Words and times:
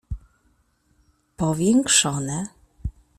Powiększone. 1.37 2.43